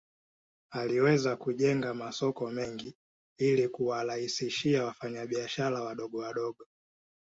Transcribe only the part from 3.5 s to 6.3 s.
kuwarahisishia wafanya biashara wadogo